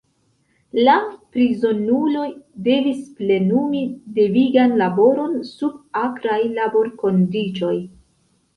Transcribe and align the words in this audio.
La 0.85 0.93
prizonuloj 1.35 2.23
devis 2.69 3.03
plenumi 3.21 3.83
devigan 4.17 4.75
laboron 4.85 5.39
sub 5.53 5.79
akraj 6.09 6.41
laborkondiĉoj. 6.59 7.75